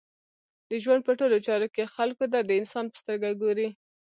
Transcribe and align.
د 0.69 0.71
ژوند 0.83 1.01
په 1.07 1.13
ټولو 1.19 1.37
چارو 1.47 1.67
کښي 1.75 1.85
خلکو 1.95 2.25
ته 2.33 2.39
د 2.43 2.51
انسان 2.61 2.85
په 2.89 2.97
سترګه 3.01 3.29
ګورئ! 3.41 3.69